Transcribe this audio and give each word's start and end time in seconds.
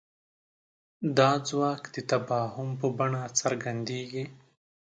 دا 1.17 1.31
ځواک 1.47 1.81
د 1.95 1.97
تفاهم 2.11 2.69
په 2.79 2.87
بڼه 2.97 3.23
څرګندېږي. 3.39 4.23